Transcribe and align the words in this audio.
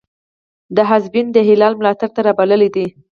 ده 0.75 0.81
حزبیان 0.89 1.27
د 1.31 1.37
هلال 1.47 1.73
ملاتړ 1.79 2.09
ته 2.15 2.21
را 2.27 2.33
بللي 2.39 2.69
دي. 2.75 2.87